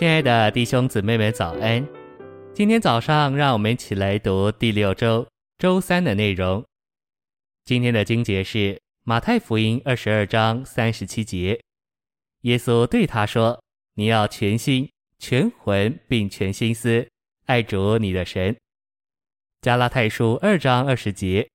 [0.00, 1.86] 亲爱的弟兄姊妹们，早安！
[2.54, 5.28] 今天早上，让我们一起来读第六周
[5.58, 6.64] 周三的内容。
[7.66, 11.60] 今天的经节是马太福音二十二章三十七节。
[12.44, 13.62] 耶稣对他说
[13.92, 17.06] ：“你要全心、全魂并全心思
[17.44, 18.56] 爱主你的神。”
[19.60, 21.46] 加拉太书二章二十节。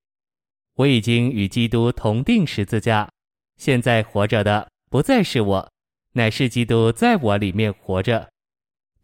[0.76, 3.10] 我已经与基督同钉十字架，
[3.56, 5.72] 现在活着的不再是我，
[6.12, 8.30] 乃是基督在我里面活着，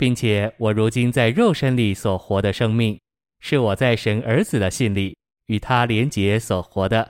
[0.03, 3.01] 并且我如今在肉身里所活的生命，
[3.39, 5.17] 是我在神儿子的信里
[5.47, 7.09] 与他连结所活的。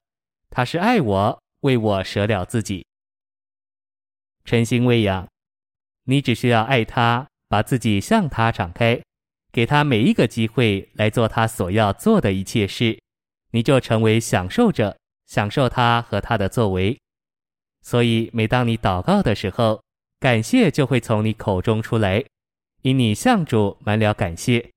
[0.50, 2.84] 他是爱我，为我舍了自己。
[4.44, 5.26] 诚心喂养，
[6.04, 9.00] 你只需要爱他，把自己向他敞开，
[9.50, 13.00] 给他每一个机会来做他所要做的一切事。
[13.52, 17.00] 你就成为享受者，享受他和他的作为。
[17.80, 19.82] 所以，每当你祷告的时候，
[20.20, 22.22] 感谢就会从你口中出来，
[22.82, 24.70] 因你向主满了感谢。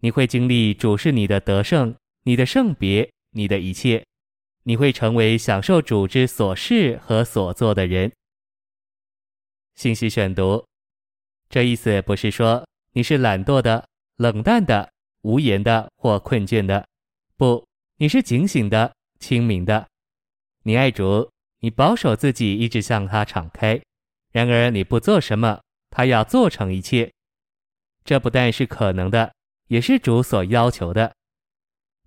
[0.00, 4.04] 你会经历主是你的得胜，你的圣别，你的一切。
[4.64, 8.12] 你会成为享受主之所事和所做的人。
[9.74, 10.64] 信息选读，
[11.48, 14.88] 这意思不是说你是懒惰的、冷淡的、
[15.22, 16.86] 无言的或困倦的，
[17.36, 17.64] 不。
[17.96, 19.86] 你是警醒的、清明的，
[20.64, 23.80] 你爱主，你保守自己，一直向他敞开。
[24.32, 25.60] 然而你不做什么，
[25.92, 27.12] 他要做成一切。
[28.04, 29.32] 这不但是可能的，
[29.68, 31.14] 也是主所要求的。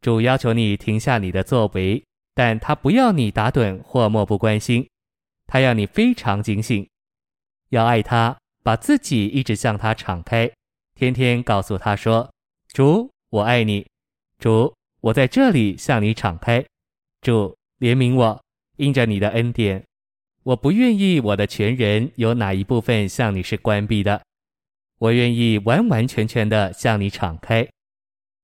[0.01, 4.89] 主要求你停下你的作为，但他不要你打盹或漠不关心，
[5.47, 6.85] 他要你非常警醒，
[7.69, 10.51] 要爱他，把自己一直向他敞开，
[10.95, 12.29] 天天告诉他说
[12.73, 13.87] ：“主，我爱你。”
[14.37, 14.75] 主。
[15.01, 16.65] 我在这里向你敞开，
[17.21, 18.43] 主怜悯我，
[18.77, 19.85] 因着你的恩典，
[20.45, 24.21] 我不愿意我的全人有哪一部分向你是关闭的，
[24.99, 27.67] 我愿意完完全全的向你敞开。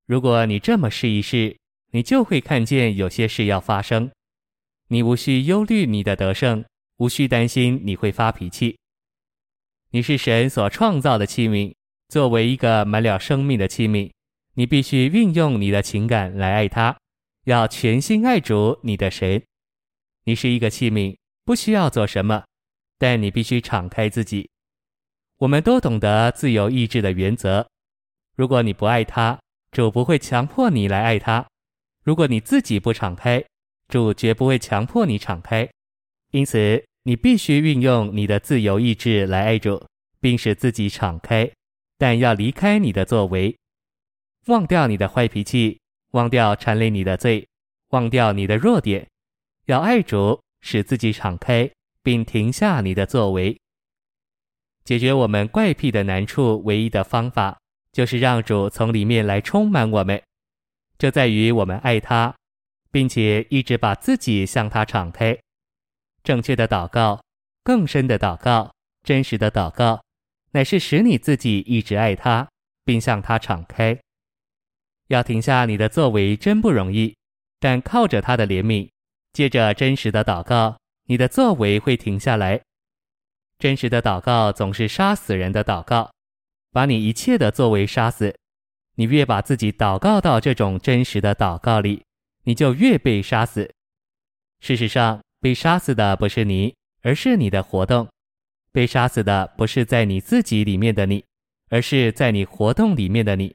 [0.06, 1.56] 如果你这么试一试，
[1.92, 4.10] 你就会看见有些事要发生。
[4.88, 6.64] 你无需忧虑你的得胜，
[6.96, 8.76] 无需担心你会发脾气。
[9.90, 11.72] 你是神所创造的器皿，
[12.08, 14.10] 作为一个满了生命的器皿。
[14.54, 16.98] 你必须运用你的情感来爱他，
[17.44, 19.40] 要全心爱主你的神。
[20.24, 21.16] 你是一个器皿，
[21.52, 22.44] 不需要做什么，
[22.96, 24.48] 但你必须敞开自己。
[25.36, 27.68] 我们都懂得自由意志的原则。
[28.34, 29.38] 如果你不爱他，
[29.70, 31.44] 主不会强迫你来爱他；
[32.04, 33.44] 如果你自己不敞开，
[33.86, 35.68] 主绝不会强迫你敞开。
[36.30, 39.86] 因此，你必须运用你的自由意志来爱主，
[40.20, 41.52] 并使自己敞开，
[41.98, 43.54] 但要离开你的作为。
[44.46, 45.78] 忘掉你的坏脾气，
[46.12, 47.46] 忘掉缠累你的罪，
[47.90, 49.06] 忘掉你的弱点，
[49.66, 51.70] 要爱主，使自己敞开，
[52.02, 53.56] 并停下你的作为。
[54.84, 57.60] 解决我们怪癖的难处，唯一的方法
[57.92, 60.20] 就是让主从里面来充满我们。
[60.98, 62.34] 这在于我们爱他，
[62.90, 65.38] 并且一直把自己向他敞开。
[66.24, 67.22] 正确的祷告，
[67.62, 70.02] 更深的祷告，真实的祷告，
[70.52, 72.48] 乃是使你自己一直爱他，
[72.84, 73.98] 并向他敞开。
[75.08, 77.14] 要停下你的作为真不容易，
[77.58, 78.88] 但靠着他的怜悯，
[79.32, 80.76] 借着真实的祷告，
[81.06, 82.60] 你的作为会停下来。
[83.58, 86.10] 真实的祷告总是杀死人的祷告，
[86.72, 88.34] 把你一切的作为杀死。
[88.96, 92.02] 你越把自己祷告到这种真实的祷告里，
[92.44, 93.72] 你就越被杀死。
[94.60, 98.06] 事实上，被杀死的不是你，而是你的活动；
[98.70, 101.24] 被杀死的不是在你自己里面的你，
[101.70, 103.54] 而是在你活动里面的你。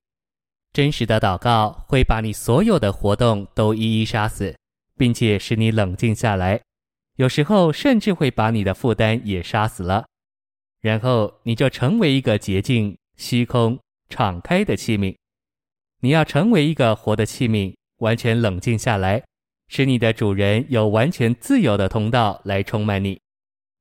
[0.73, 4.55] 真实的祷告会把你所有的活动都一一杀死，
[4.97, 6.59] 并且使你冷静下来。
[7.15, 10.05] 有时候甚至会把你的负担也杀死了，
[10.81, 15.15] 然后你就成为一个洁净、虚空、敞开的器皿。
[16.01, 19.23] 你要成为一个活的器皿，完全冷静下来，
[19.67, 23.19] 使你的主人有完全自由的通道来充满你。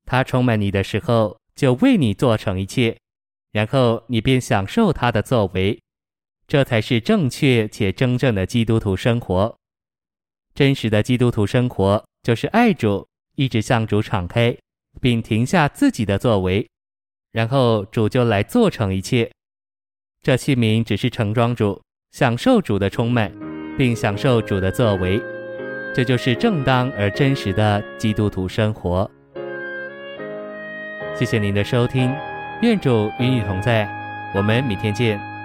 [0.06, 2.96] 他充满你的时候，就为你做成一切，
[3.52, 5.78] 然后你便享受他的作为。
[6.48, 9.54] 这才是正确且真正的基督徒生活。
[10.56, 14.56] 真实的基督徒生活就是爱主，一直向主敞开，
[15.02, 16.66] 并停下自己的作为，
[17.30, 19.30] 然后主就来做成一切。
[20.22, 21.78] 这器皿只是盛装主，
[22.12, 23.30] 享受主的充满，
[23.76, 25.20] 并享受主的作为。
[25.94, 29.10] 这就是正当而真实的基督徒生活。
[31.14, 32.10] 谢谢您的收听，
[32.62, 33.86] 愿主与你同在，
[34.34, 35.35] 我们明天见。